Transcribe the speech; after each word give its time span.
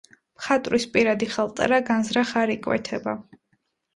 მხატვრის 0.43 0.85
პირადი 0.95 1.27
ხელწერა 1.33 1.79
განზრახ 1.89 2.33
არ 2.43 2.53
იკვეთება. 2.57 3.13